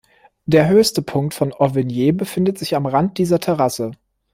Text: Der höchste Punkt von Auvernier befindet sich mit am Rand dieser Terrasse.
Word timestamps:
Der 0.47 0.67
höchste 0.67 1.03
Punkt 1.03 1.35
von 1.35 1.53
Auvernier 1.53 2.11
befindet 2.17 2.57
sich 2.57 2.71
mit 2.71 2.77
am 2.77 2.85
Rand 2.87 3.19
dieser 3.19 3.39
Terrasse. 3.39 3.91